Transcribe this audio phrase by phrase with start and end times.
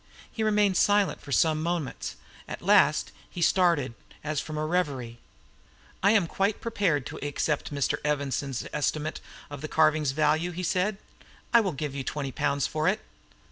[0.31, 2.15] He remained silent for some moments.
[2.47, 3.93] At last he started,
[4.23, 5.19] as from a reverie.
[6.01, 7.99] "I am quite prepared to accept Mr.
[8.03, 10.97] Evanson's estimate of the carving's value," he said.
[11.53, 13.01] "I will give you twenty pounds for it."